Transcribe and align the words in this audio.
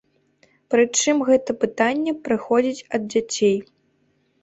Прычым 0.73 1.21
гэтыя 1.27 1.59
пытанні 1.65 2.17
прыходзяць 2.25 2.85
ад 2.97 3.01
дзяцей. 3.15 3.57